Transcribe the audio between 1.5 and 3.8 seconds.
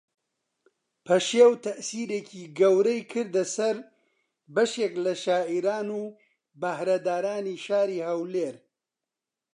تەئسیرێکی گەورەی کردە سەر